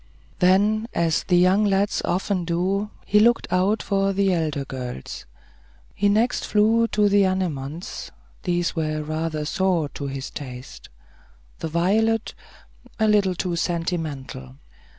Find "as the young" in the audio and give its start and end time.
0.95-1.63